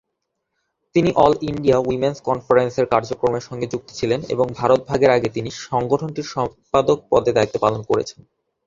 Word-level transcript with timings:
তিনি 0.95 1.09
All 1.17 1.33
India 1.49 1.77
Women's 1.81 2.17
কনফারেন্সের 2.21 2.85
কার্যক্রমের 2.93 3.43
সঙ্গে 3.49 3.67
যুক্ত 3.67 3.89
ছিলেন 3.99 4.19
এবং 4.33 4.45
ভারত 4.59 4.79
ভাগের 4.89 5.11
আগে 5.11 5.29
তিনি 5.29 5.49
সংগঠনটির 5.65 6.31
সম্পাদক 6.35 6.97
পদে 7.11 7.31
দায়িত্ব 7.33 7.55
পালন 7.63 7.81
করছেন। 7.89 8.19